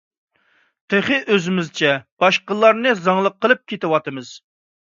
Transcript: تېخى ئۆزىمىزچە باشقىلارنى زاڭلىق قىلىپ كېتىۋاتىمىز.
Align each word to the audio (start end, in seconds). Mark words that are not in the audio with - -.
تېخى 0.93 1.19
ئۆزىمىزچە 1.35 1.91
باشقىلارنى 2.25 2.95
زاڭلىق 3.03 3.39
قىلىپ 3.45 3.63
كېتىۋاتىمىز. 3.73 4.35